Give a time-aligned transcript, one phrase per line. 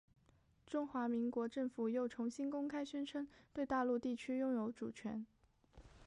[0.65, 5.23] 中华民国政府又重新公开宣称对大陆地区拥有主权。